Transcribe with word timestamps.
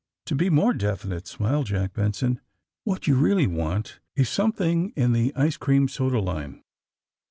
*'To 0.25 0.33
be 0.33 0.49
more 0.49 0.73
definite," 0.73 1.27
smiled 1.27 1.67
Jack 1.67 1.93
Benson, 1.93 2.39
*^what 2.87 3.05
you 3.05 3.13
really 3.15 3.45
want 3.45 3.99
is 4.15 4.29
something 4.29 4.91
in 4.95 5.11
the 5.13 5.31
ice 5.35 5.57
cream 5.57 5.87
soda 5.87 6.19
line." 6.19 6.63